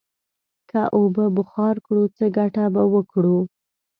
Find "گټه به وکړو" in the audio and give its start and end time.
2.37-3.37